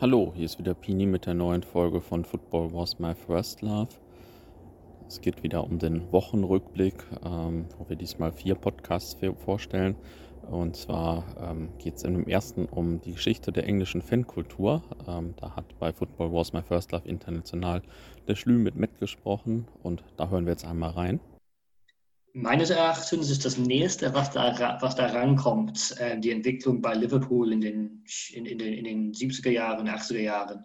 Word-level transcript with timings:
Hallo, 0.00 0.32
hier 0.34 0.46
ist 0.46 0.58
wieder 0.58 0.72
Pini 0.72 1.04
mit 1.04 1.26
der 1.26 1.34
neuen 1.34 1.62
Folge 1.62 2.00
von 2.00 2.24
Football 2.24 2.72
Was 2.72 2.98
My 2.98 3.14
First 3.14 3.60
Love. 3.60 3.90
Es 5.06 5.20
geht 5.20 5.42
wieder 5.42 5.62
um 5.62 5.78
den 5.78 6.10
Wochenrückblick, 6.10 7.04
ähm, 7.22 7.66
wo 7.76 7.86
wir 7.86 7.96
diesmal 7.96 8.32
vier 8.32 8.54
Podcasts 8.54 9.14
vorstellen. 9.44 9.96
Und 10.50 10.74
zwar 10.74 11.22
ähm, 11.38 11.68
geht 11.76 11.96
es 11.96 12.04
in 12.04 12.14
dem 12.14 12.26
ersten 12.26 12.64
um 12.64 13.02
die 13.02 13.12
Geschichte 13.12 13.52
der 13.52 13.66
englischen 13.66 14.00
Fankultur. 14.00 14.82
Ähm, 15.06 15.34
da 15.36 15.54
hat 15.54 15.78
bei 15.78 15.92
Football 15.92 16.32
Was 16.32 16.54
My 16.54 16.62
First 16.62 16.92
Love 16.92 17.06
international 17.06 17.82
der 18.26 18.36
Schlü 18.36 18.56
mit 18.56 18.76
Matt 18.76 18.98
gesprochen 19.00 19.68
und 19.82 20.02
da 20.16 20.30
hören 20.30 20.46
wir 20.46 20.52
jetzt 20.52 20.64
einmal 20.64 20.92
rein. 20.92 21.20
Meines 22.32 22.70
Erachtens 22.70 23.30
ist 23.30 23.44
das 23.44 23.58
Nächste, 23.58 24.14
was 24.14 24.30
da, 24.30 24.78
was 24.80 24.94
da 24.94 25.06
rankommt, 25.06 25.96
äh, 25.98 26.18
die 26.18 26.30
Entwicklung 26.30 26.80
bei 26.80 26.94
Liverpool 26.94 27.52
in 27.52 27.60
den, 27.60 28.04
in, 28.32 28.46
in, 28.46 28.58
den, 28.58 28.72
in 28.72 28.84
den 28.84 29.12
70er 29.12 29.50
Jahren, 29.50 29.88
80er 29.88 30.20
Jahren. 30.20 30.64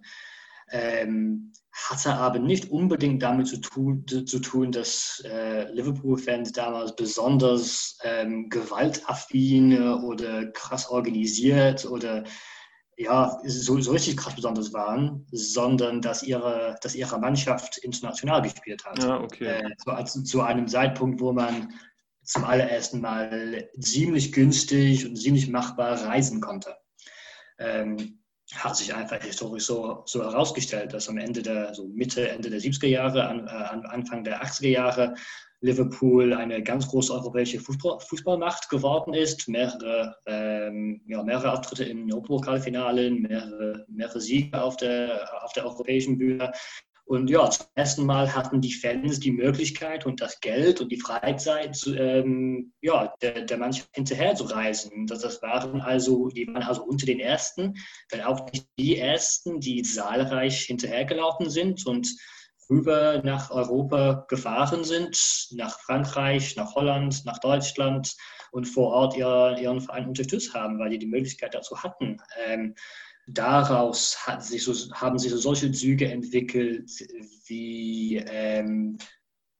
Ähm, 0.71 1.51
hatte 1.71 2.13
aber 2.13 2.39
nicht 2.39 2.71
unbedingt 2.71 3.21
damit 3.21 3.47
zu 3.47 3.57
tun, 3.57 4.05
zu 4.07 4.39
tun 4.39 4.71
dass 4.71 5.21
äh, 5.25 5.69
Liverpool-Fans 5.73 6.53
damals 6.53 6.95
besonders 6.95 7.97
ähm, 8.03 8.49
gewaltaffin 8.49 9.77
oder 9.99 10.47
krass 10.51 10.89
organisiert 10.89 11.85
oder 11.85 12.23
ja, 12.97 13.39
so, 13.43 13.79
so 13.79 13.91
richtig 13.91 14.17
krass 14.17 14.35
besonders 14.35 14.71
waren, 14.73 15.27
sondern 15.31 16.01
dass 16.01 16.23
ihre, 16.23 16.77
dass 16.81 16.95
ihre 16.95 17.19
Mannschaft 17.19 17.77
international 17.79 18.41
gespielt 18.41 18.85
hat. 18.85 19.03
Ja, 19.03 19.19
okay. 19.19 19.61
Äh, 19.61 20.05
zu, 20.05 20.23
zu 20.23 20.41
einem 20.41 20.67
Zeitpunkt, 20.67 21.19
wo 21.19 21.33
man 21.33 21.73
zum 22.23 22.43
allerersten 22.43 23.01
Mal 23.01 23.69
ziemlich 23.79 24.31
günstig 24.31 25.05
und 25.05 25.17
ziemlich 25.17 25.49
machbar 25.49 26.01
reisen 26.05 26.41
konnte. 26.41 26.75
Ähm, 27.59 28.19
hat 28.53 28.77
sich 28.77 28.93
einfach 28.93 29.21
historisch 29.21 29.65
so, 29.65 30.03
so 30.05 30.23
herausgestellt, 30.23 30.93
dass 30.93 31.09
am 31.09 31.17
Ende 31.17 31.41
der, 31.41 31.73
so 31.73 31.87
Mitte, 31.87 32.29
Ende 32.29 32.49
der 32.49 32.59
70er 32.59 32.87
Jahre, 32.87 33.27
an, 33.27 33.47
äh, 33.47 33.87
Anfang 33.87 34.23
der 34.23 34.43
80er 34.43 34.69
Jahre 34.69 35.15
Liverpool 35.65 36.33
eine 36.33 36.61
ganz 36.63 36.87
große 36.87 37.13
europäische 37.13 37.59
Fußball, 37.59 37.99
Fußballmacht 37.99 38.69
geworden 38.69 39.13
ist, 39.13 39.47
mehrere, 39.47 40.15
ähm, 40.25 41.01
ja, 41.07 41.23
mehrere 41.23 41.53
Auftritte 41.53 41.85
im 41.85 42.09
Europapokalfinalen, 42.11 43.21
mehrere, 43.23 43.85
mehrere 43.89 44.21
Siege 44.21 44.61
auf 44.61 44.77
der, 44.77 45.43
auf 45.43 45.53
der 45.53 45.65
europäischen 45.65 46.17
Bühne. 46.17 46.51
Und 47.07 47.29
ja, 47.29 47.47
zum 47.51 47.67
ersten 47.75 48.05
Mal 48.05 48.33
hatten 48.33 48.61
die 48.61 48.73
Fans 48.73 49.19
die 49.19 49.31
Möglichkeit 49.31 50.07
und 50.07 50.21
das 50.21 50.39
Geld 50.39 50.81
und 50.81 50.91
die 50.91 50.99
Freizeit, 50.99 51.79
ähm, 51.87 52.73
ja, 52.81 53.13
der, 53.21 53.43
der 53.43 53.57
Mannschaft 53.57 53.89
hinterher 53.93 54.33
zu 54.33 54.45
reisen. 54.45 55.05
Das, 55.05 55.19
das 55.19 55.39
waren 55.43 55.81
also, 55.81 56.29
die 56.29 56.47
waren 56.47 56.63
also 56.63 56.83
unter 56.83 57.05
den 57.05 57.19
Ersten, 57.19 57.75
wenn 58.09 58.21
auch 58.21 58.51
nicht 58.51 58.67
die 58.79 58.97
Ersten, 58.97 59.59
die 59.59 59.83
zahlreich 59.83 60.61
hinterhergelaufen 60.61 61.51
sind 61.51 61.85
und 61.85 62.09
rüber 62.69 63.21
nach 63.23 63.51
Europa 63.51 64.25
gefahren 64.27 64.83
sind, 64.83 65.49
nach 65.51 65.79
Frankreich, 65.79 66.55
nach 66.55 66.75
Holland, 66.75 67.25
nach 67.25 67.39
Deutschland 67.39 68.15
und 68.51 68.65
vor 68.65 68.91
Ort 68.93 69.17
ihr, 69.17 69.57
ihren 69.59 69.81
Verein 69.81 70.07
unterstützt 70.07 70.53
haben, 70.53 70.79
weil 70.79 70.89
die 70.89 70.99
die 70.99 71.07
Möglichkeit 71.07 71.53
dazu 71.53 71.83
hatten. 71.83 72.21
Ähm, 72.45 72.75
daraus 73.27 74.17
sich 74.39 74.63
so, 74.63 74.73
haben 74.93 75.17
sich 75.17 75.31
so 75.31 75.37
solche 75.37 75.71
Züge 75.71 76.09
entwickelt, 76.09 76.91
wie 77.47 78.17
ähm, 78.17 78.97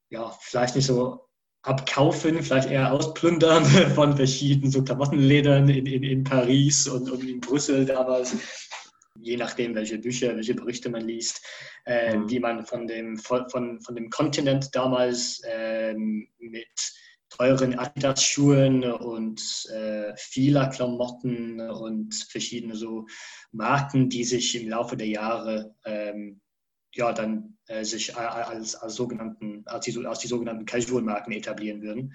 ja, 0.09 0.31
vielleicht 0.41 0.75
nicht 0.75 0.85
so 0.85 1.25
abkaufen, 1.63 2.43
vielleicht 2.43 2.69
eher 2.69 2.93
ausplündern 2.93 3.65
von 3.95 4.15
verschiedenen 4.15 4.71
so 4.71 4.83
Klamottenlädern 4.83 5.67
in, 5.67 5.85
in, 5.85 6.03
in 6.03 6.23
Paris 6.23 6.87
und, 6.87 7.09
und 7.09 7.27
in 7.27 7.39
Brüssel 7.41 7.85
damals 7.85 8.35
je 9.25 9.37
nachdem, 9.37 9.73
welche 9.73 9.97
Bücher, 9.97 10.35
welche 10.35 10.53
Berichte 10.53 10.89
man 10.89 11.07
liest, 11.07 11.41
äh, 11.85 12.15
mhm. 12.15 12.29
wie 12.29 12.39
man 12.39 12.65
von 12.65 12.85
dem, 12.85 13.17
von, 13.17 13.49
von 13.49 13.95
dem 13.95 14.09
Kontinent 14.11 14.75
damals 14.75 15.41
äh, 15.43 15.95
mit 15.95 16.93
teuren 17.29 17.77
Adidas-Schuhen 17.77 18.83
und 18.83 19.41
äh, 19.73 20.13
vieler 20.15 20.69
Klamotten 20.69 21.59
und 21.59 22.13
verschiedene 22.29 22.75
so 22.75 23.07
Marken, 23.51 24.09
die 24.09 24.23
sich 24.23 24.61
im 24.61 24.69
Laufe 24.69 24.95
der 24.95 25.07
Jahre 25.07 25.75
ähm, 25.85 26.39
ja 26.93 27.11
dann 27.11 27.57
äh, 27.67 27.83
sich 27.83 28.15
als, 28.15 28.75
als 28.75 28.93
sogenannten 28.93 29.63
als 29.65 29.85
die, 29.85 30.05
als 30.05 30.19
die 30.19 30.27
sogenannten 30.27 30.65
Casual-Marken 30.65 31.31
etablieren 31.31 31.81
würden. 31.81 32.13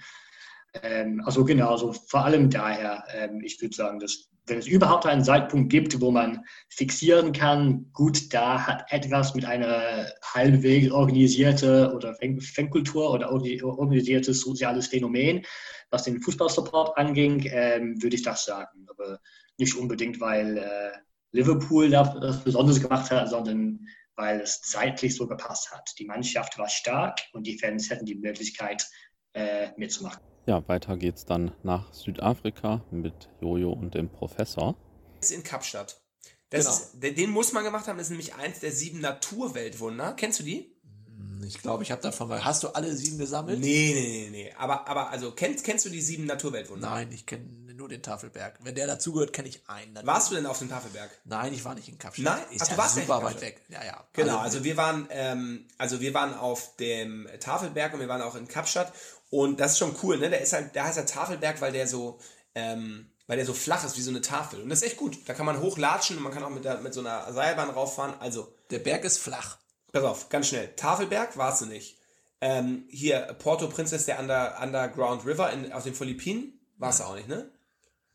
Ähm, 0.81 1.21
also 1.25 1.43
genau, 1.43 1.71
also 1.71 1.91
vor 1.91 2.23
allem 2.23 2.49
daher, 2.49 3.03
ähm, 3.13 3.41
ich 3.43 3.61
würde 3.61 3.75
sagen, 3.75 3.99
dass 3.99 4.30
wenn 4.47 4.57
es 4.57 4.67
überhaupt 4.67 5.05
einen 5.05 5.23
Zeitpunkt 5.23 5.71
gibt, 5.71 6.01
wo 6.01 6.11
man 6.11 6.43
fixieren 6.69 7.31
kann, 7.31 7.91
gut, 7.93 8.33
da 8.33 8.65
hat 8.65 8.85
etwas 8.89 9.35
mit 9.35 9.45
einer 9.45 10.07
halbwegs 10.23 10.91
organisierte 10.91 11.93
oder 11.95 12.15
Fankultur 12.41 13.11
oder 13.11 13.31
organisiertes 13.31 14.41
soziales 14.41 14.87
Phänomen, 14.87 15.45
was 15.89 16.03
den 16.03 16.21
Fußballsupport 16.21 16.97
anging, 16.97 17.45
ähm, 17.51 18.01
würde 18.01 18.15
ich 18.15 18.23
das 18.23 18.45
sagen. 18.45 18.85
Aber 18.89 19.19
nicht 19.57 19.75
unbedingt, 19.75 20.19
weil 20.19 20.57
äh, 20.57 20.91
Liverpool 21.31 21.89
das 21.89 22.43
Besonderes 22.43 22.81
gemacht 22.81 23.11
hat, 23.11 23.29
sondern 23.29 23.87
weil 24.15 24.41
es 24.41 24.61
zeitlich 24.61 25.15
so 25.15 25.27
gepasst 25.27 25.71
hat. 25.71 25.89
Die 25.97 26.05
Mannschaft 26.05 26.57
war 26.57 26.67
stark 26.67 27.19
und 27.33 27.47
die 27.47 27.57
Fans 27.57 27.89
hätten 27.89 28.05
die 28.05 28.15
Möglichkeit 28.15 28.85
äh, 29.33 29.69
mitzumachen. 29.77 30.30
Ja, 30.45 30.67
weiter 30.67 30.97
geht's 30.97 31.25
dann 31.25 31.51
nach 31.63 31.93
Südafrika 31.93 32.83
mit 32.89 33.29
Jojo 33.41 33.71
und 33.71 33.93
dem 33.93 34.09
Professor. 34.09 34.75
Das 35.19 35.29
ist 35.29 35.35
in 35.35 35.43
Kapstadt. 35.43 36.01
Das 36.49 36.65
genau. 36.65 37.07
ist, 37.07 37.17
den 37.17 37.29
muss 37.29 37.53
man 37.53 37.63
gemacht 37.63 37.87
haben. 37.87 37.97
Das 37.97 38.07
ist 38.07 38.11
nämlich 38.11 38.35
eins 38.35 38.59
der 38.59 38.71
sieben 38.71 38.99
Naturweltwunder. 38.99 40.13
Kennst 40.13 40.39
du 40.39 40.43
die? 40.43 40.75
Hm, 41.15 41.43
ich 41.47 41.61
glaube, 41.61 41.83
ich 41.83 41.91
habe 41.91 42.01
davon 42.01 42.27
mal. 42.27 42.43
Hast 42.43 42.63
du 42.63 42.69
alle 42.69 42.93
sieben 42.93 43.19
gesammelt? 43.19 43.59
Nee, 43.59 43.91
nee, 43.93 44.01
nee, 44.01 44.29
nee. 44.31 44.53
Aber, 44.57 44.87
aber 44.87 45.11
also, 45.11 45.31
kennst, 45.31 45.63
kennst 45.63 45.85
du 45.85 45.89
die 45.89 46.01
sieben 46.01 46.25
Naturweltwunder? 46.25 46.89
Nein, 46.89 47.11
ich 47.11 47.25
kenne 47.25 47.45
nur 47.81 47.87
den 47.87 48.01
Tafelberg. 48.01 48.59
Wenn 48.63 48.75
der 48.75 48.87
dazugehört, 48.87 49.33
kenne 49.33 49.47
ich 49.47 49.61
einen. 49.67 49.93
Natürlich. 49.93 50.13
Warst 50.13 50.31
du 50.31 50.35
denn 50.35 50.45
auf 50.45 50.59
dem 50.59 50.69
Tafelberg? 50.69 51.09
Nein, 51.25 51.53
ich 51.53 51.63
war 51.63 51.73
nicht 51.75 51.87
in 51.87 51.97
Kapstadt. 51.97 52.25
Nein, 52.25 52.55
ist 52.55 52.63
Ach, 52.63 52.67
ja 52.67 52.73
du 52.73 52.81
warst 52.81 52.95
super 52.95 53.23
weit 53.23 53.41
weg. 53.41 53.61
Ja, 53.69 53.83
ja. 53.83 54.05
Genau, 54.13 54.39
also 54.39 54.63
wir 54.63 54.75
waren, 54.75 55.07
ähm, 55.09 55.67
also 55.77 56.01
wir 56.01 56.13
waren 56.13 56.33
auf 56.33 56.75
dem 56.77 57.27
Tafelberg 57.39 57.93
und 57.93 57.99
wir 57.99 58.07
waren 58.07 58.21
auch 58.21 58.35
in 58.35 58.47
Kapstadt 58.47 58.91
und 59.31 59.59
das 59.59 59.71
ist 59.71 59.77
schon 59.79 59.95
cool, 60.03 60.17
ne? 60.17 60.29
Der 60.29 60.41
ist 60.41 60.53
halt, 60.53 60.75
der 60.75 60.83
heißt 60.83 60.97
halt 60.97 61.09
Tafelberg, 61.09 61.61
weil 61.61 61.71
der 61.71 61.87
so, 61.87 62.19
ähm, 62.53 63.09
weil 63.27 63.37
der 63.37 63.45
so 63.45 63.53
flach 63.53 63.83
ist 63.85 63.97
wie 63.97 64.01
so 64.01 64.11
eine 64.11 64.21
Tafel. 64.21 64.61
Und 64.61 64.69
das 64.69 64.81
ist 64.81 64.87
echt 64.87 64.97
gut. 64.97 65.17
Da 65.25 65.33
kann 65.33 65.45
man 65.45 65.61
hochlatschen 65.61 66.17
und 66.17 66.23
man 66.23 66.33
kann 66.33 66.43
auch 66.43 66.49
mit, 66.49 66.65
der, 66.65 66.81
mit 66.81 66.93
so 66.93 66.99
einer 66.99 67.31
Seilbahn 67.31 67.69
rauffahren. 67.69 68.13
Also. 68.19 68.53
Der 68.69 68.79
Berg 68.79 69.05
ist 69.05 69.19
flach. 69.19 69.57
Pass 69.93 70.03
auf, 70.03 70.29
ganz 70.29 70.49
schnell. 70.49 70.75
Tafelberg 70.75 71.37
warst 71.37 71.61
du 71.61 71.65
nicht. 71.65 71.97
Ähm, 72.41 72.85
hier, 72.89 73.21
Porto 73.39 73.69
Princess, 73.69 74.05
der 74.05 74.19
Under, 74.19 74.59
Underground 74.61 75.25
River 75.25 75.51
in, 75.51 75.71
auf 75.71 75.83
den 75.83 75.95
Philippinen, 75.95 76.59
warst 76.77 76.99
ja. 76.99 77.05
du 77.05 77.11
auch 77.11 77.15
nicht, 77.15 77.29
ne? 77.29 77.49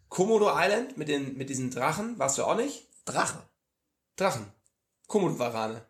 Komodo 0.09 0.51
Island 0.53 0.99
mit, 0.99 1.09
den, 1.09 1.37
mit 1.37 1.49
diesen 1.49 1.71
Drachen, 1.71 2.19
warst 2.19 2.37
du 2.37 2.45
auch 2.45 2.57
nicht? 2.57 2.89
Drachen? 3.07 3.41
Drachen. 4.17 4.53
Komodo-Warane. 5.07 5.83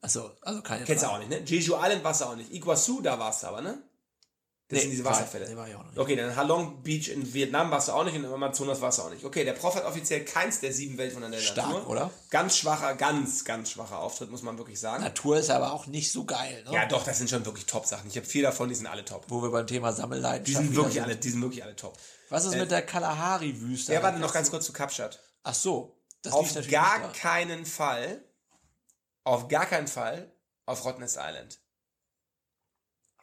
Achso, 0.00 0.30
also 0.42 0.62
keine 0.62 0.84
Kennst 0.84 1.02
du 1.02 1.08
auch 1.08 1.18
nicht, 1.18 1.30
ne? 1.30 1.40
Jeju 1.44 1.74
Island 1.76 2.04
warst 2.04 2.20
du 2.20 2.26
auch 2.26 2.36
nicht. 2.36 2.52
Iguazu, 2.52 3.00
da 3.00 3.18
warst 3.18 3.42
du 3.42 3.48
aber, 3.48 3.60
ne? 3.60 3.82
Das 4.68 4.76
nee, 4.76 4.80
sind 4.82 4.90
diese 4.90 5.04
Wasserfälle. 5.06 5.48
Nee, 5.48 5.56
war 5.56 5.66
ich 5.66 5.74
auch 5.74 5.82
noch 5.82 5.90
nicht. 5.92 5.98
Okay, 5.98 6.14
dann 6.14 6.36
Halong 6.36 6.82
Beach 6.82 7.08
in 7.08 7.32
Vietnam 7.32 7.70
warst 7.70 7.88
du 7.88 7.92
auch 7.92 8.04
nicht 8.04 8.14
und 8.14 8.24
im 8.24 8.32
Amazonas 8.34 8.82
warst 8.82 8.98
du 8.98 9.02
auch 9.02 9.10
nicht. 9.10 9.24
Okay, 9.24 9.42
der 9.42 9.54
Prof 9.54 9.74
hat 9.74 9.86
offiziell 9.86 10.26
keins 10.26 10.60
der 10.60 10.74
sieben 10.74 10.98
Weltwunder 10.98 11.30
der 11.30 11.38
Stark, 11.38 11.72
Natur. 11.72 11.88
oder? 11.88 12.10
Ganz 12.28 12.58
schwacher, 12.58 12.94
ganz, 12.94 13.46
ganz 13.46 13.70
schwacher 13.70 13.98
Auftritt, 13.98 14.30
muss 14.30 14.42
man 14.42 14.58
wirklich 14.58 14.78
sagen. 14.78 15.02
Natur 15.02 15.38
ist 15.38 15.48
aber 15.48 15.72
auch 15.72 15.86
nicht 15.86 16.12
so 16.12 16.26
geil, 16.26 16.64
ne? 16.64 16.74
Ja, 16.74 16.84
doch, 16.84 17.02
das 17.02 17.16
sind 17.16 17.30
schon 17.30 17.46
wirklich 17.46 17.64
Top-Sachen. 17.64 18.10
Ich 18.10 18.16
habe 18.16 18.26
vier 18.26 18.42
davon, 18.42 18.68
die 18.68 18.74
sind 18.74 18.86
alle 18.86 19.06
top. 19.06 19.24
Wo 19.28 19.42
wir 19.42 19.50
beim 19.50 19.66
Thema 19.66 19.90
Sammelleiden 19.90 20.44
die 20.44 20.52
sind 20.52 20.76
wirklich 20.76 21.00
alle, 21.00 21.16
Die 21.16 21.30
sind 21.30 21.40
wirklich 21.40 21.64
alle 21.64 21.74
top. 21.74 21.96
Was 22.28 22.44
ist 22.44 22.52
äh, 22.52 22.58
mit 22.58 22.70
der 22.70 22.82
Kalahari-Wüste? 22.82 23.94
Ja, 23.94 24.02
warte 24.02 24.18
noch 24.18 24.34
ganz 24.34 24.50
kurz 24.50 24.66
zu 24.66 24.74
Kapstadt. 24.74 25.18
Ach 25.44 25.54
so. 25.54 25.98
Das 26.20 26.34
auf 26.34 26.52
gar 26.68 27.10
keinen 27.12 27.64
Fall, 27.64 28.22
auf 29.24 29.48
gar 29.48 29.64
keinen 29.64 29.88
Fall 29.88 30.30
auf 30.66 30.84
Rottnest 30.84 31.16
Island. 31.18 31.58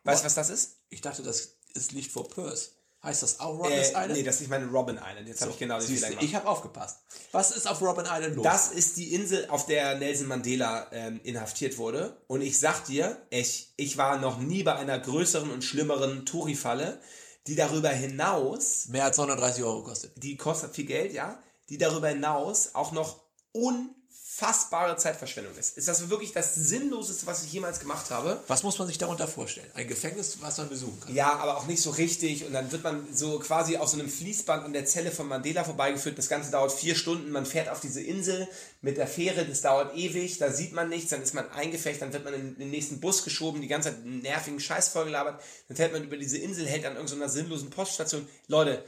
Weißt 0.05 0.23
du, 0.23 0.25
was 0.25 0.33
das 0.33 0.49
ist? 0.49 0.74
Ich 0.89 1.01
dachte, 1.01 1.23
das 1.23 1.57
ist 1.73 1.91
Licht 1.91 2.11
vor 2.11 2.27
Perth. 2.27 2.71
Heißt 3.05 3.21
das 3.21 3.39
auch 3.39 3.59
Robin 3.59 3.71
äh, 3.71 3.87
Island? 3.87 4.13
Nee, 4.13 4.23
das 4.23 4.35
ist 4.35 4.41
nicht 4.41 4.49
meine 4.49 4.65
Robin 4.65 4.95
Island. 4.95 5.27
Jetzt 5.27 5.39
so, 5.39 5.45
habe 5.45 5.53
ich 5.53 5.59
genau 5.59 5.77
den 5.77 5.87
Fehler 5.87 6.09
gemacht. 6.09 6.25
Ich 6.25 6.33
habe 6.33 6.47
aufgepasst. 6.47 7.01
Was 7.31 7.51
ist 7.51 7.67
auf 7.67 7.79
Robin 7.81 8.05
Island 8.05 8.35
los? 8.35 8.43
Das 8.43 8.71
ist 8.71 8.97
die 8.97 9.13
Insel, 9.13 9.47
auf 9.49 9.67
der 9.67 9.99
Nelson 9.99 10.27
Mandela 10.27 10.87
ähm, 10.91 11.19
inhaftiert 11.23 11.77
wurde. 11.77 12.17
Und 12.25 12.41
ich 12.41 12.57
sag 12.59 12.83
dir, 12.85 13.21
ich, 13.29 13.73
ich 13.77 13.97
war 13.97 14.17
noch 14.17 14.39
nie 14.39 14.63
bei 14.63 14.75
einer 14.75 14.97
größeren 14.97 15.51
und 15.51 15.63
schlimmeren 15.63 16.25
Touri-Falle, 16.25 16.99
die 17.45 17.55
darüber 17.55 17.89
hinaus... 17.89 18.87
Mehr 18.87 19.05
als 19.05 19.17
930 19.17 19.63
Euro 19.63 19.83
kostet. 19.83 20.11
Die 20.23 20.35
kostet 20.35 20.73
viel 20.73 20.85
Geld, 20.85 21.13
ja. 21.13 21.37
Die 21.69 21.77
darüber 21.77 22.07
hinaus 22.07 22.73
auch 22.73 22.91
noch 22.91 23.21
un 23.53 23.93
unfassbare 24.35 24.97
Zeitverschwendung 24.97 25.55
ist. 25.57 25.77
Ist 25.77 25.87
das 25.87 26.09
wirklich 26.09 26.33
das 26.33 26.55
Sinnloseste, 26.55 27.25
was 27.25 27.43
ich 27.43 27.53
jemals 27.53 27.79
gemacht 27.79 28.09
habe? 28.09 28.41
Was 28.47 28.63
muss 28.63 28.77
man 28.77 28.87
sich 28.87 28.97
darunter 28.97 29.27
vorstellen? 29.27 29.67
Ein 29.75 29.87
Gefängnis, 29.87 30.37
was 30.41 30.57
man 30.57 30.67
besuchen 30.67 30.99
kann. 30.99 31.15
Ja, 31.15 31.37
aber 31.37 31.57
auch 31.57 31.67
nicht 31.67 31.81
so 31.81 31.91
richtig. 31.91 32.45
Und 32.45 32.53
dann 32.53 32.71
wird 32.71 32.83
man 32.83 33.07
so 33.13 33.39
quasi 33.39 33.77
auf 33.77 33.87
so 33.87 33.97
einem 33.97 34.09
Fließband 34.09 34.65
an 34.65 34.73
der 34.73 34.85
Zelle 34.85 35.11
von 35.11 35.27
Mandela 35.27 35.63
vorbeigeführt. 35.63 36.17
Das 36.17 36.27
Ganze 36.27 36.51
dauert 36.51 36.73
vier 36.73 36.95
Stunden. 36.95 37.31
Man 37.31 37.45
fährt 37.45 37.69
auf 37.69 37.79
diese 37.79 38.01
Insel 38.01 38.47
mit 38.81 38.97
der 38.97 39.07
Fähre. 39.07 39.45
Das 39.45 39.61
dauert 39.61 39.95
ewig. 39.95 40.37
Da 40.37 40.51
sieht 40.51 40.73
man 40.73 40.89
nichts. 40.89 41.11
Dann 41.11 41.21
ist 41.21 41.33
man 41.33 41.49
eingefecht. 41.51 42.01
Dann 42.01 42.11
wird 42.11 42.25
man 42.25 42.33
in 42.33 42.57
den 42.57 42.71
nächsten 42.71 42.99
Bus 42.99 43.23
geschoben. 43.23 43.61
Die 43.61 43.67
ganze 43.67 43.89
Zeit 43.89 43.99
einen 44.03 44.19
nervigen 44.19 44.59
Scheiß 44.59 44.89
vollgelabert. 44.89 45.41
Dann 45.69 45.77
fährt 45.77 45.93
man 45.93 46.03
über 46.03 46.17
diese 46.17 46.37
Insel, 46.37 46.67
hält 46.67 46.85
an 46.85 46.95
irgendeiner 46.95 47.29
sinnlosen 47.29 47.69
Poststation. 47.69 48.27
Leute, 48.47 48.83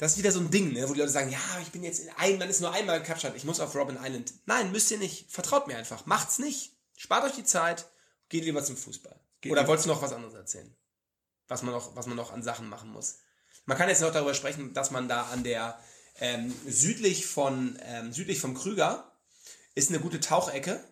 das 0.00 0.12
ist 0.12 0.18
wieder 0.18 0.32
so 0.32 0.40
ein 0.40 0.50
Ding, 0.50 0.72
ne, 0.72 0.88
wo 0.88 0.94
die 0.94 1.00
Leute 1.00 1.12
sagen, 1.12 1.30
ja, 1.30 1.38
ich 1.60 1.72
bin 1.72 1.82
jetzt 1.82 2.00
in 2.00 2.08
ein, 2.16 2.38
man 2.38 2.48
ist 2.48 2.62
nur 2.62 2.72
einmal 2.72 2.96
in 2.96 3.02
Kapstadt, 3.02 3.36
ich 3.36 3.44
muss 3.44 3.60
auf 3.60 3.74
Robin 3.74 3.98
Island. 4.02 4.32
Nein, 4.46 4.72
müsst 4.72 4.90
ihr 4.90 4.96
nicht. 4.96 5.30
Vertraut 5.30 5.66
mir 5.66 5.76
einfach. 5.76 6.06
Macht's 6.06 6.38
nicht. 6.38 6.72
Spart 6.96 7.24
euch 7.24 7.36
die 7.36 7.44
Zeit. 7.44 7.84
Geht 8.30 8.44
lieber 8.44 8.64
zum 8.64 8.78
Fußball. 8.78 9.20
Geht 9.42 9.52
Oder 9.52 9.68
wolltest 9.68 9.84
du 9.84 9.90
noch 9.90 10.00
was 10.00 10.14
anderes 10.14 10.32
erzählen? 10.32 10.74
Was 11.48 11.62
man 11.62 11.74
noch, 11.74 11.96
was 11.96 12.06
man 12.06 12.16
noch 12.16 12.32
an 12.32 12.42
Sachen 12.42 12.70
machen 12.70 12.90
muss. 12.90 13.18
Man 13.66 13.76
kann 13.76 13.90
jetzt 13.90 14.00
noch 14.00 14.10
darüber 14.10 14.32
sprechen, 14.32 14.72
dass 14.72 14.90
man 14.90 15.06
da 15.06 15.24
an 15.24 15.44
der 15.44 15.78
ähm, 16.18 16.54
südlich 16.66 17.26
von 17.26 17.78
ähm, 17.82 18.10
südlich 18.10 18.40
vom 18.40 18.54
Krüger 18.54 19.12
ist 19.74 19.90
eine 19.90 20.00
gute 20.00 20.20
Tauchecke. 20.20 20.82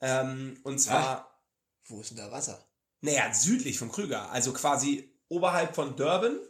Ähm, 0.00 0.58
und 0.62 0.78
zwar 0.78 1.38
Wo 1.84 2.00
ist 2.00 2.10
denn 2.10 2.16
da 2.16 2.32
Wasser? 2.32 2.66
naja, 3.02 3.34
südlich 3.34 3.78
vom 3.78 3.92
Krüger, 3.92 4.30
also 4.30 4.54
quasi 4.54 5.12
oberhalb 5.28 5.74
von 5.74 5.96
Durban. 5.96 6.40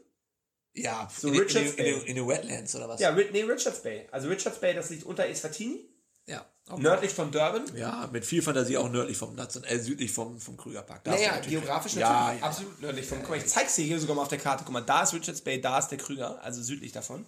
Ja, 0.74 1.08
So 1.16 1.28
in, 1.28 1.34
den- 1.34 1.42
Richards 1.42 1.70
in, 1.72 1.76
den- 1.76 1.86
in, 1.86 2.00
Bay. 2.00 2.08
in 2.10 2.16
den 2.16 2.28
Wetlands 2.28 2.74
oder 2.74 2.88
was? 2.88 3.00
Ja, 3.00 3.12
nee, 3.12 3.42
Richards 3.42 3.82
Bay. 3.82 4.06
Also 4.10 4.28
Richards 4.28 4.60
Bay, 4.60 4.74
das 4.74 4.90
liegt 4.90 5.04
unter 5.04 5.24
Eswatini, 5.26 5.88
ja. 6.26 6.44
okay. 6.68 6.82
nördlich 6.82 7.12
von 7.12 7.30
Durban. 7.30 7.64
Ja, 7.76 8.08
mit 8.12 8.24
viel 8.24 8.42
Fantasie 8.42 8.76
auch 8.76 8.88
nördlich 8.90 9.16
vom 9.16 9.34
Nation 9.36 9.62
äh, 9.64 9.78
südlich 9.78 10.10
vom, 10.10 10.40
vom 10.40 10.56
Krügerpark. 10.56 11.04
Da 11.04 11.12
Naja, 11.12 11.38
geografisch 11.38 11.94
natürlich 11.94 12.00
Ja, 12.10 12.32
ja, 12.32 12.42
absolut 12.42 12.80
nördlich 12.82 13.06
von. 13.06 13.20
Guck 13.20 13.30
mal, 13.30 13.38
ich 13.38 13.46
zeig's 13.46 13.76
dir 13.76 13.84
hier 13.84 14.00
sogar 14.00 14.16
mal 14.16 14.22
auf 14.22 14.28
der 14.28 14.38
Karte. 14.38 14.64
Guck 14.64 14.72
mal, 14.72 14.80
da 14.80 15.02
ist 15.04 15.14
Richards 15.14 15.42
Bay, 15.42 15.60
da 15.60 15.78
ist 15.78 15.88
der 15.88 15.98
Krüger, 15.98 16.42
also 16.42 16.60
südlich 16.62 16.90
davon. 16.92 17.24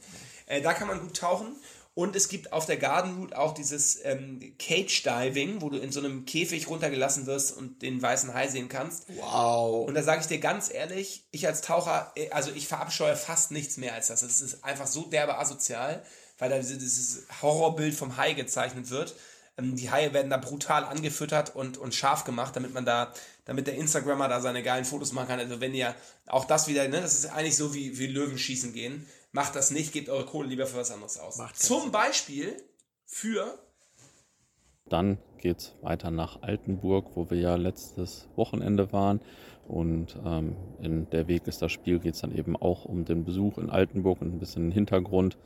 Äh, 0.46 0.60
da 0.62 0.74
kann 0.74 0.88
man 0.88 1.00
gut 1.00 1.16
tauchen. 1.16 1.54
Und 1.98 2.14
es 2.14 2.28
gibt 2.28 2.52
auf 2.52 2.66
der 2.66 2.76
Garden 2.76 3.16
Route 3.16 3.38
auch 3.38 3.54
dieses 3.54 3.98
ähm, 4.04 4.52
Cage 4.58 5.02
Diving, 5.02 5.62
wo 5.62 5.70
du 5.70 5.78
in 5.78 5.90
so 5.92 6.00
einem 6.00 6.26
Käfig 6.26 6.68
runtergelassen 6.68 7.24
wirst 7.24 7.56
und 7.56 7.80
den 7.80 8.02
weißen 8.02 8.34
Hai 8.34 8.48
sehen 8.48 8.68
kannst. 8.68 9.04
Wow. 9.16 9.88
Und 9.88 9.94
da 9.94 10.02
sage 10.02 10.20
ich 10.20 10.26
dir 10.26 10.38
ganz 10.38 10.70
ehrlich, 10.70 11.24
ich 11.30 11.46
als 11.46 11.62
Taucher, 11.62 12.12
äh, 12.14 12.28
also 12.32 12.50
ich 12.54 12.68
verabscheue 12.68 13.16
fast 13.16 13.50
nichts 13.50 13.78
mehr 13.78 13.94
als 13.94 14.08
das. 14.08 14.20
Es 14.20 14.42
ist 14.42 14.62
einfach 14.62 14.86
so 14.86 15.04
derbe 15.06 15.38
asozial, 15.38 16.02
weil 16.36 16.50
da 16.50 16.58
diese- 16.58 16.76
dieses 16.76 17.22
Horrorbild 17.40 17.94
vom 17.94 18.18
Hai 18.18 18.34
gezeichnet 18.34 18.90
wird. 18.90 19.14
Ähm, 19.56 19.74
Die 19.74 19.90
Haie 19.90 20.12
werden 20.12 20.28
da 20.28 20.36
brutal 20.36 20.84
angefüttert 20.84 21.56
und, 21.56 21.78
und 21.78 21.94
scharf 21.94 22.24
gemacht, 22.24 22.54
damit 22.56 22.74
man 22.74 22.84
da, 22.84 23.10
damit 23.46 23.68
der 23.68 23.74
Instagrammer 23.76 24.28
da 24.28 24.42
seine 24.42 24.62
geilen 24.62 24.84
Fotos 24.84 25.12
machen 25.12 25.28
kann. 25.28 25.40
Also 25.40 25.62
wenn 25.62 25.72
ihr 25.72 25.94
auch 26.26 26.44
das 26.44 26.68
wieder, 26.68 26.86
ne, 26.88 27.00
das 27.00 27.14
ist 27.14 27.24
eigentlich 27.32 27.56
so 27.56 27.72
wie, 27.72 27.96
wie 27.98 28.06
Löwenschießen 28.08 28.74
gehen. 28.74 29.08
Macht 29.36 29.54
das 29.54 29.70
nicht, 29.70 29.92
gebt 29.92 30.08
eure 30.08 30.24
Kohle 30.24 30.48
lieber 30.48 30.64
für 30.64 30.78
was 30.78 30.90
anderes 30.90 31.18
aus. 31.18 31.38
Zum 31.56 31.92
Beispiel 31.92 32.56
für 33.04 33.58
Dann 34.88 35.18
geht 35.36 35.58
es 35.58 35.74
weiter 35.82 36.10
nach 36.10 36.40
Altenburg, 36.40 37.14
wo 37.16 37.28
wir 37.28 37.38
ja 37.38 37.56
letztes 37.56 38.30
Wochenende 38.34 38.94
waren. 38.94 39.20
Und 39.68 40.18
ähm, 40.24 40.56
in 40.80 41.10
der 41.10 41.28
Weg 41.28 41.46
ist 41.46 41.60
das 41.60 41.70
Spiel 41.70 41.98
geht 41.98 42.14
es 42.14 42.22
dann 42.22 42.34
eben 42.34 42.56
auch 42.56 42.86
um 42.86 43.04
den 43.04 43.24
Besuch 43.24 43.58
in 43.58 43.68
Altenburg 43.68 44.22
und 44.22 44.32
ein 44.32 44.38
bisschen 44.38 44.62
den 44.62 44.72
Hintergrund 44.72 45.36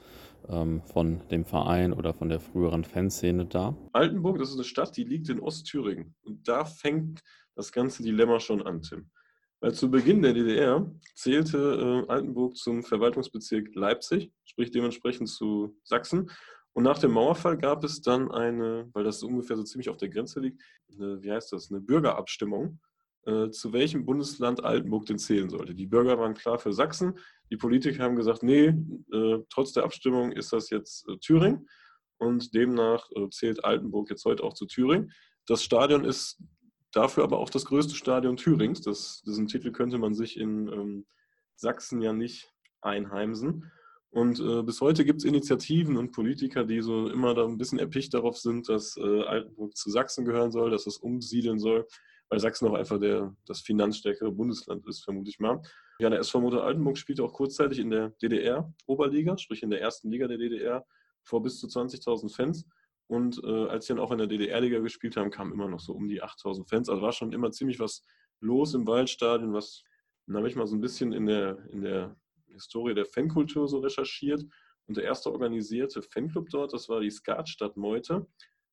ähm, 0.49 0.83
von 0.85 1.27
dem 1.33 1.45
Verein 1.45 1.93
oder 1.93 2.15
von 2.15 2.29
der 2.29 2.39
früheren 2.39 2.85
Fanszene 2.85 3.47
da. 3.47 3.77
Altenburg, 3.93 4.39
das 4.39 4.51
ist 4.51 4.55
eine 4.55 4.63
Stadt, 4.63 4.97
die 4.97 5.03
liegt 5.03 5.29
in 5.31 5.41
Ostthüringen. 5.41 6.15
Und 6.23 6.47
da 6.47 6.65
fängt 6.65 7.25
das 7.57 7.73
ganze 7.73 8.05
Dilemma 8.05 8.39
schon 8.39 8.63
an, 8.65 8.83
Tim. 8.83 9.11
Weil 9.61 9.75
zu 9.75 9.91
Beginn 9.91 10.23
der 10.23 10.33
DDR 10.33 10.91
zählte 11.15 12.05
äh, 12.09 12.11
Altenburg 12.11 12.57
zum 12.57 12.83
Verwaltungsbezirk 12.83 13.75
Leipzig, 13.75 14.33
sprich 14.45 14.71
dementsprechend 14.71 15.29
zu 15.29 15.77
Sachsen. 15.85 16.31
Und 16.73 16.85
nach 16.85 16.99
dem 16.99 17.12
Mauerfall 17.12 17.59
gab 17.59 17.85
es 17.85 18.01
dann 18.01 18.31
eine, 18.31 18.89
weil 18.95 19.05
das 19.05 19.23
ungefähr 19.23 19.57
so 19.57 19.62
ziemlich 19.62 19.91
auf 19.91 19.99
der 19.99 20.09
Grenze 20.09 20.41
liegt, 20.41 20.62
eine, 20.93 21.23
wie 21.23 21.31
heißt 21.31 21.53
das, 21.53 21.71
eine 21.71 21.81
Bürgerabstimmung, 21.81 22.81
äh, 23.27 23.51
zu 23.51 23.73
welchem 23.75 24.07
Bundesland 24.07 24.65
Altenburg 24.65 25.05
denn 25.07 25.19
zählen 25.19 25.51
sollte. 25.51 25.75
Die 25.75 25.87
Bürger 25.87 26.19
waren 26.19 26.35
klar 26.35 26.59
für 26.59 26.73
Sachsen, 26.73 27.19
die 27.51 27.57
Politiker 27.57 28.03
haben 28.03 28.17
gesagt, 28.17 28.43
nee, 28.43 28.69
äh, 29.12 29.39
trotz 29.51 29.73
der 29.73 29.85
Abstimmung 29.85 30.33
ist 30.33 30.53
das 30.55 30.71
jetzt 30.71 31.07
äh, 31.09 31.19
Thüringen 31.19 31.69
und 32.19 32.55
demnach 32.55 33.11
äh, 33.15 33.29
zählt 33.29 33.62
Altenburg 33.62 34.09
jetzt 34.09 34.25
heute 34.25 34.43
auch 34.43 34.55
zu 34.55 34.65
Thüringen. 34.65 35.12
Das 35.47 35.62
Stadion 35.62 36.05
ist 36.05 36.41
dafür 36.93 37.25
aber 37.25 37.39
auch 37.39 37.51
das 37.51 37.65
größte 37.65 37.95
Stadion 37.95 38.37
Thürings. 38.37 38.81
Das, 38.81 39.23
diesen 39.27 39.47
Titel 39.47 39.73
könnte 39.73 39.99
man 39.99 40.15
sich 40.15 40.39
in 40.39 40.69
ähm, 40.69 41.07
Sachsen 41.57 42.01
ja 42.01 42.13
nicht 42.13 42.53
einheimsen. 42.81 43.71
Und 44.11 44.41
äh, 44.41 44.63
bis 44.63 44.81
heute 44.81 45.05
gibt 45.05 45.21
es 45.21 45.25
Initiativen 45.25 45.97
und 45.97 46.11
Politiker, 46.11 46.65
die 46.65 46.81
so 46.81 47.09
immer 47.09 47.33
da 47.35 47.45
ein 47.45 47.59
bisschen 47.59 47.79
erpicht 47.79 48.13
darauf 48.13 48.39
sind, 48.39 48.69
dass 48.69 48.97
äh, 48.97 49.23
Altenburg 49.23 49.77
zu 49.77 49.91
Sachsen 49.91 50.25
gehören 50.25 50.51
soll, 50.51 50.71
dass 50.71 50.87
es 50.89 50.97
umsiedeln 50.97 51.61
soll, 51.61 51.87
weil 52.29 52.41
Sachsen 52.41 52.67
auch 52.67 52.75
einfach 52.75 52.99
der, 52.99 53.37
das 53.47 53.61
finanzstärkere 53.61 54.33
Bundesland 54.33 54.85
ist, 54.89 55.05
vermute 55.05 55.31
ich 55.31 55.39
mal. 55.39 55.63
Ja, 56.01 56.11
der 56.11 56.19
SV 56.21 56.41
Motor 56.41 56.65
Altenburg 56.65 56.99
spielte 56.99 57.23
auch 57.23 57.33
kurzzeitig 57.33 57.79
in 57.79 57.91
der 57.91 58.11
DDR-Oberliga, 58.21 59.39
sprich 59.39 59.63
in 59.63 59.71
der 59.71 59.81
ersten 59.81 60.11
Liga 60.11 60.27
der 60.27 60.39
DDR, 60.39 60.85
vor 61.23 61.43
bis 61.43 61.61
zu 61.61 61.69
20.000 61.69 62.35
Fans. 62.35 62.67
Und 63.11 63.43
äh, 63.43 63.67
als 63.67 63.87
sie 63.87 63.93
dann 63.93 63.99
auch 63.99 64.12
in 64.12 64.19
der 64.19 64.29
DDR-Liga 64.29 64.79
gespielt 64.79 65.17
haben, 65.17 65.33
kamen 65.33 65.53
immer 65.53 65.67
noch 65.67 65.81
so 65.81 65.95
um 65.95 66.07
die 66.07 66.23
8000 66.23 66.69
Fans. 66.69 66.89
Also 66.89 67.03
war 67.03 67.11
schon 67.11 67.33
immer 67.33 67.51
ziemlich 67.51 67.81
was 67.81 68.05
los 68.39 68.73
im 68.75 68.87
Waldstadion, 68.87 69.53
was, 69.53 69.83
dann 70.29 70.37
habe 70.37 70.47
ich 70.47 70.55
mal 70.55 70.69
so 70.69 70.77
ein 70.77 70.81
bisschen 70.81 71.12
in 71.12 71.27
der, 71.27 71.59
in 71.71 71.83
der 71.83 72.17
Historie 72.47 72.95
der 72.95 73.07
Fankultur 73.07 73.67
so 73.67 73.81
recherchiert. 73.81 74.45
Und 74.87 74.97
der 74.97 75.03
erste 75.03 75.33
organisierte 75.33 76.03
Fanclub 76.03 76.51
dort, 76.51 76.73
das 76.73 76.89
war 76.89 77.01
die 77.01 77.11
Skatstadt 77.11 77.77
Meute, 77.77 78.29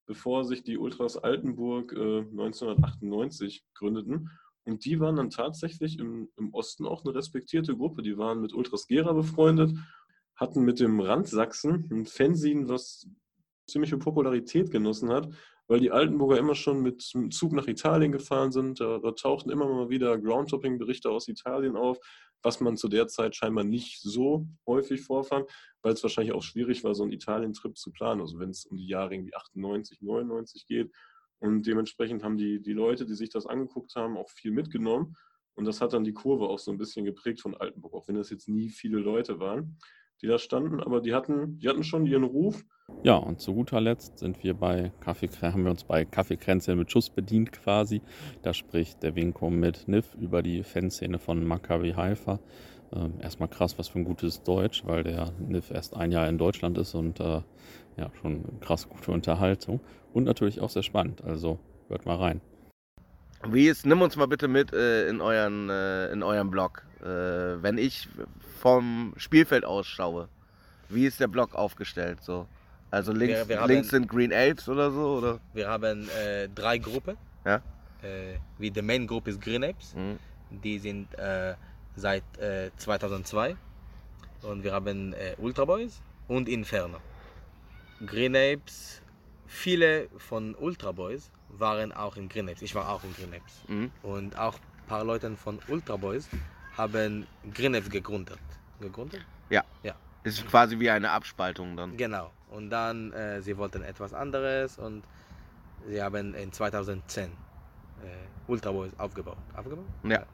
bevor 0.05 0.45
sich 0.45 0.61
die 0.61 0.77
Ultras 0.77 1.17
Altenburg 1.17 1.93
äh, 1.93 2.19
1998 2.19 3.65
gründeten. 3.73 4.29
Und 4.65 4.85
die 4.85 4.99
waren 4.99 5.15
dann 5.15 5.31
tatsächlich 5.31 5.97
im, 5.97 6.29
im 6.37 6.53
Osten 6.53 6.85
auch 6.85 7.03
eine 7.03 7.15
respektierte 7.15 7.75
Gruppe. 7.75 8.03
Die 8.03 8.19
waren 8.19 8.41
mit 8.41 8.53
Ultras 8.53 8.85
Gera 8.85 9.13
befreundet, 9.13 9.71
hatten 10.35 10.61
mit 10.63 10.79
dem 10.79 10.99
Rand 10.99 11.27
Sachsen 11.27 11.89
ein 11.91 12.05
Fanzine, 12.05 12.69
was 12.69 13.09
ziemliche 13.67 13.97
Popularität 13.97 14.71
genossen 14.71 15.09
hat, 15.09 15.29
weil 15.67 15.79
die 15.79 15.91
Altenburger 15.91 16.37
immer 16.37 16.55
schon 16.55 16.81
mit 16.81 17.13
dem 17.13 17.31
Zug 17.31 17.51
nach 17.53 17.67
Italien 17.67 18.11
gefahren 18.11 18.51
sind. 18.51 18.79
Da, 18.79 18.99
da 18.99 19.11
tauchten 19.11 19.49
immer 19.49 19.67
mal 19.67 19.89
wieder 19.89 20.17
Groundtopping-Berichte 20.17 21.09
aus 21.09 21.27
Italien 21.27 21.75
auf, 21.75 21.99
was 22.41 22.59
man 22.59 22.77
zu 22.77 22.87
der 22.87 23.07
Zeit 23.07 23.35
scheinbar 23.35 23.63
nicht 23.63 23.99
so 24.01 24.47
häufig 24.65 25.01
vorfand, 25.01 25.49
weil 25.81 25.93
es 25.93 26.03
wahrscheinlich 26.03 26.33
auch 26.33 26.43
schwierig 26.43 26.83
war, 26.83 26.95
so 26.95 27.03
einen 27.03 27.11
Italien-Trip 27.11 27.77
zu 27.77 27.91
planen. 27.91 28.21
Also 28.21 28.39
wenn 28.39 28.49
es 28.49 28.65
um 28.65 28.77
die 28.77 28.87
Jahre 28.87 29.13
irgendwie 29.13 29.35
98, 29.35 30.01
99 30.01 30.65
geht. 30.65 30.91
Und 31.39 31.67
dementsprechend 31.67 32.23
haben 32.23 32.37
die, 32.37 32.61
die 32.61 32.73
Leute, 32.73 33.05
die 33.05 33.13
sich 33.13 33.29
das 33.29 33.45
angeguckt 33.45 33.95
haben, 33.95 34.17
auch 34.17 34.29
viel 34.29 34.51
mitgenommen. 34.51 35.15
Und 35.55 35.65
das 35.65 35.81
hat 35.81 35.93
dann 35.93 36.03
die 36.03 36.13
Kurve 36.13 36.47
auch 36.47 36.59
so 36.59 36.71
ein 36.71 36.77
bisschen 36.77 37.05
geprägt 37.05 37.41
von 37.41 37.55
Altenburg, 37.55 37.93
auch 37.93 38.07
wenn 38.07 38.15
das 38.15 38.29
jetzt 38.29 38.47
nie 38.47 38.69
viele 38.69 38.99
Leute 38.99 39.39
waren, 39.39 39.77
die 40.21 40.27
da 40.27 40.37
standen. 40.37 40.79
Aber 40.79 41.01
die 41.01 41.13
hatten, 41.13 41.59
die 41.59 41.67
hatten 41.67 41.83
schon 41.83 42.05
ihren 42.05 42.23
Ruf. 42.23 42.63
Ja, 43.03 43.15
und 43.15 43.39
zu 43.39 43.53
guter 43.53 43.79
Letzt 43.79 44.19
sind 44.19 44.43
wir 44.43 44.53
bei 44.53 44.91
Kaffee, 45.01 45.29
haben 45.41 45.63
wir 45.63 45.71
uns 45.71 45.83
bei 45.83 46.03
Kaffeekränzeln 46.03 46.77
mit 46.77 46.91
Schuss 46.91 47.09
bedient 47.09 47.51
quasi. 47.51 48.01
Da 48.41 48.53
spricht 48.53 49.03
der 49.03 49.15
Winko 49.15 49.49
mit 49.49 49.87
Niff 49.87 50.15
über 50.15 50.41
die 50.41 50.63
Fanszene 50.63 51.19
von 51.19 51.45
Maccabi 51.45 51.93
Haifa. 51.93 52.39
Ähm, 52.91 53.13
erstmal 53.21 53.49
krass, 53.49 53.77
was 53.77 53.87
für 53.87 53.99
ein 53.99 54.05
gutes 54.05 54.43
Deutsch, 54.43 54.83
weil 54.85 55.03
der 55.03 55.31
Niff 55.39 55.71
erst 55.71 55.95
ein 55.95 56.11
Jahr 56.11 56.27
in 56.27 56.37
Deutschland 56.37 56.77
ist 56.77 56.95
und 56.95 57.19
äh, 57.19 57.41
ja, 57.97 58.11
schon 58.21 58.59
krass 58.61 58.89
gute 58.89 59.11
Unterhaltung. 59.11 59.79
Und 60.13 60.23
natürlich 60.23 60.59
auch 60.59 60.69
sehr 60.69 60.83
spannend, 60.83 61.23
also 61.23 61.59
hört 61.89 62.05
mal 62.05 62.17
rein. 62.17 62.41
Wie 63.47 63.67
ist, 63.67 63.85
nimm 63.85 64.01
uns 64.01 64.15
mal 64.15 64.27
bitte 64.27 64.47
mit 64.47 64.73
äh, 64.73 65.07
in, 65.07 65.21
euren, 65.21 65.69
äh, 65.69 66.11
in 66.11 66.23
euren 66.23 66.49
Blog. 66.49 66.83
Äh, 67.01 67.05
wenn 67.05 67.77
ich 67.77 68.09
vom 68.59 69.13
Spielfeld 69.17 69.63
ausschaue, 69.63 70.29
wie 70.89 71.05
ist 71.05 71.19
der 71.19 71.27
Blog 71.27 71.53
aufgestellt? 71.53 72.21
So? 72.21 72.47
Also 72.91 73.11
links, 73.11 73.35
Wir- 73.37 73.49
wir 73.49 73.61
haben- 73.61 73.69
links 73.71 73.89
sind 73.89 74.07
Green 74.07 74.31
Apes 74.33 74.67
oder 74.69 74.91
so? 74.91 75.17
Oder? 75.17 75.39
Wir 75.53 75.67
haben 75.69 76.07
äh, 76.09 76.47
drei 76.49 76.77
Gruppen. 76.77 77.17
Ja. 77.45 77.55
Äh, 78.01 78.37
wie 78.57 78.71
die 78.71 78.81
Main 78.81 79.05
Group 79.07 79.27
ist 79.27 79.41
Green 79.41 79.63
Apes. 79.63 79.93
Mhm. 79.95 80.17
Die 80.49 80.79
sind 80.79 81.13
äh, 81.19 81.55
seit 81.95 82.23
äh, 82.37 82.71
2002. 82.77 83.55
Und 84.43 84.63
wir 84.63 84.71
haben 84.73 85.13
äh, 85.13 85.35
Ultra 85.37 85.65
Boys 85.65 86.01
und 86.27 86.47
Inferno. 86.47 86.99
Green 88.05 88.35
Apes, 88.35 89.01
viele 89.47 90.07
von 90.17 90.53
Ultra 90.55 90.91
Boys 90.91 91.31
waren 91.49 91.91
auch 91.91 92.15
in 92.15 92.29
Green 92.29 92.47
Apes. 92.49 92.61
Ich 92.61 92.75
war 92.75 92.87
auch 92.89 93.03
in 93.03 93.13
Green 93.15 93.33
Apes. 93.33 93.53
Mhm. 93.67 93.91
Und 94.03 94.37
auch 94.37 94.53
ein 94.55 94.87
paar 94.87 95.03
Leute 95.03 95.35
von 95.35 95.59
Ultra 95.67 95.95
Boys 95.97 96.29
haben 96.77 97.25
Green 97.53 97.75
Apes 97.75 97.89
gegründet. 97.89 98.37
Gegründet? 98.79 99.25
Ja. 100.23 100.29
Ist 100.29 100.47
quasi 100.47 100.79
wie 100.79 100.89
eine 100.89 101.11
Abspaltung 101.11 101.77
dann. 101.77 101.97
Genau. 101.97 102.31
Und 102.49 102.69
dann, 102.69 103.11
äh, 103.13 103.41
sie 103.41 103.57
wollten 103.57 103.83
etwas 103.83 104.13
anderes 104.13 104.77
und 104.77 105.03
sie 105.87 106.01
haben 106.01 106.33
in 106.33 106.51
2010 106.51 107.25
äh, 107.25 107.29
Ultra 108.47 108.71
Boys 108.71 108.91
aufgebaut. 108.97 109.37
Aufgebaut? 109.55 109.85
Ja. 110.03 110.25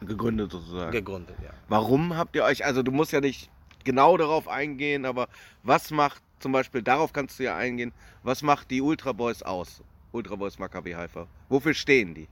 Gegründet 0.00 0.52
sozusagen. 0.52 0.92
Gegründet, 0.92 1.36
ja. 1.42 1.50
Warum 1.68 2.16
habt 2.16 2.36
ihr 2.36 2.44
euch, 2.44 2.64
also 2.64 2.82
du 2.82 2.92
musst 2.92 3.12
ja 3.12 3.20
nicht 3.20 3.50
genau 3.84 4.16
darauf 4.16 4.46
eingehen, 4.48 5.06
aber 5.06 5.28
was 5.62 5.90
macht 5.90 6.22
zum 6.38 6.52
Beispiel, 6.52 6.82
darauf 6.82 7.12
kannst 7.12 7.38
du 7.38 7.44
ja 7.44 7.56
eingehen, 7.56 7.92
was 8.22 8.42
macht 8.42 8.70
die 8.70 8.82
Ultra 8.82 9.12
Boys 9.12 9.42
aus? 9.42 9.82
Ultra 10.12 10.36
Boys 10.36 10.58
Maccabi 10.58 10.92
Haifa. 10.92 11.26
Wofür 11.48 11.74
stehen 11.74 12.14
die? 12.14 12.28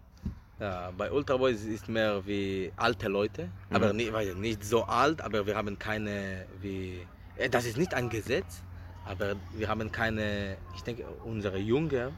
Ja, 0.61 0.92
bei 0.96 1.11
Ultra 1.11 1.37
Boys 1.37 1.62
ist 1.64 1.88
mehr 1.88 2.25
wie 2.26 2.73
alte 2.76 3.08
Leute, 3.08 3.50
aber 3.70 3.92
nicht, 3.92 4.12
weil 4.12 4.34
nicht 4.37 4.62
so 4.64 4.84
alt, 4.84 5.20
aber 5.20 5.44
wir 5.46 5.56
haben 5.56 5.76
keine 5.78 6.46
wie 6.61 7.04
äh, 7.37 7.49
das 7.50 7.64
ist 7.66 7.76
nicht 7.76 7.92
ein 7.92 8.08
Gesetz, 8.08 8.62
aber 9.04 9.34
wir 9.52 9.68
haben 9.68 9.90
keine, 9.90 10.56
ich 10.76 10.82
denke 10.84 11.04
unsere 11.25 11.58
Junge 11.58 12.12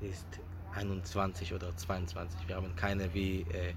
ist 0.00 0.26
21 0.74 1.54
oder 1.54 1.74
22. 1.76 2.48
Wir 2.48 2.56
haben 2.56 2.74
keine 2.74 3.14
wie 3.14 3.42
äh, 3.42 3.74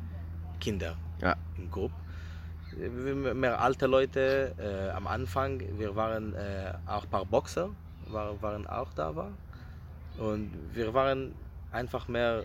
Kinder 0.60 0.96
Ja. 1.22 1.36
im 1.58 1.70
Gruppe. 1.70 1.94
Wir- 2.76 3.34
Mehr 3.36 3.62
alte 3.62 3.86
Leute 3.86 4.56
äh, 4.58 4.90
am 4.92 5.06
Anfang, 5.08 5.62
wir 5.78 5.96
waren 5.96 6.34
äh, 6.34 6.74
auch 6.88 7.04
ein 7.04 7.10
paar 7.10 7.26
Boxer, 7.26 7.70
war, 8.08 8.42
waren 8.42 8.66
auch 8.68 8.92
da 8.94 9.16
war. 9.16 9.32
Und 10.18 10.52
wir 10.74 10.94
waren 10.94 11.34
einfach 11.72 12.08
mehr 12.08 12.44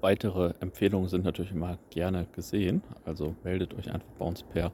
Weitere 0.00 0.54
Empfehlungen 0.60 1.08
sind 1.08 1.24
natürlich 1.24 1.50
immer 1.50 1.78
gerne 1.90 2.26
gesehen. 2.32 2.82
Also 3.04 3.34
meldet 3.42 3.74
euch 3.74 3.92
einfach 3.92 4.08
bei 4.18 4.24
uns 4.24 4.44
per 4.44 4.70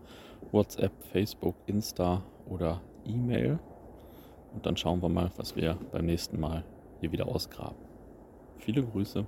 WhatsApp, 0.52 0.92
Facebook, 1.12 1.54
Insta 1.66 2.22
oder 2.46 2.82
E-Mail. 3.06 3.58
Und 4.52 4.66
dann 4.66 4.76
schauen 4.76 5.02
wir 5.02 5.08
mal, 5.08 5.30
was 5.36 5.56
wir 5.56 5.78
beim 5.92 6.04
nächsten 6.04 6.38
Mal 6.38 6.64
hier 7.00 7.10
wieder 7.10 7.26
ausgraben. 7.26 7.76
Viele 8.58 8.82
Grüße. 8.82 9.26